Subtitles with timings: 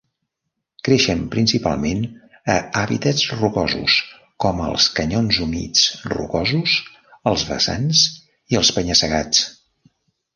[0.87, 1.99] Creixen principalment
[2.53, 3.97] a hàbitats rocosos
[4.45, 6.79] com els canyons humits rocosos,
[7.33, 8.01] els vessants
[8.55, 9.45] i els penya-segats.